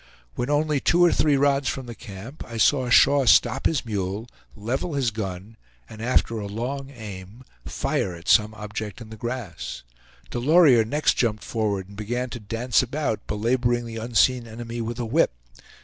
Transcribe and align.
When 0.33 0.49
only 0.49 0.79
two 0.79 1.05
or 1.05 1.11
three 1.11 1.37
rods 1.37 1.69
from 1.69 1.85
the 1.85 1.93
camp 1.93 2.43
I 2.47 2.57
saw 2.57 2.89
Shaw 2.89 3.27
stop 3.27 3.67
his 3.67 3.85
mule, 3.85 4.27
level 4.55 4.95
his 4.95 5.11
gun, 5.11 5.57
and 5.87 6.01
after 6.01 6.39
a 6.39 6.47
long 6.47 6.89
aim 6.89 7.43
fire 7.65 8.15
at 8.15 8.27
some 8.27 8.55
object 8.55 8.99
in 8.99 9.11
the 9.11 9.15
grass. 9.15 9.83
Delorier 10.31 10.85
next 10.85 11.17
jumped 11.17 11.43
forward 11.43 11.87
and 11.87 11.95
began 11.95 12.31
to 12.31 12.39
dance 12.39 12.81
about, 12.81 13.27
belaboring 13.27 13.85
the 13.85 13.97
unseen 13.97 14.47
enemy 14.47 14.81
with 14.81 14.97
a 14.97 15.05
whip. 15.05 15.33